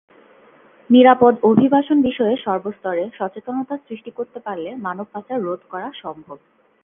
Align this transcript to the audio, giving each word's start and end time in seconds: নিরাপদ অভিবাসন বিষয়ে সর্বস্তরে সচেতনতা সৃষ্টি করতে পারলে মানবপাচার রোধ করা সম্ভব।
নিরাপদ 0.89 1.33
অভিবাসন 1.43 1.97
বিষয়ে 2.01 2.35
সর্বস্তরে 2.37 3.03
সচেতনতা 3.17 3.75
সৃষ্টি 3.87 4.11
করতে 4.11 4.39
পারলে 4.39 4.69
মানবপাচার 4.77 5.37
রোধ 5.41 5.61
করা 5.69 5.87
সম্ভব। 6.01 6.37